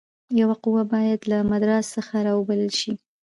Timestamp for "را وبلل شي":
2.25-2.93